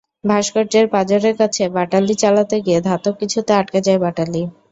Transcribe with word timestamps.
ভাস্কর্যের 0.23 0.85
পাঁজরের 0.93 1.35
কাছে 1.41 1.63
বাটালি 1.75 2.13
চালাতে 2.21 2.55
গিয়ে 2.65 2.79
ধাতব 2.81 3.13
কিছুতে 3.21 3.51
আঁটকে 3.59 3.79
যায় 3.87 3.99
বাটালি। 4.05 4.41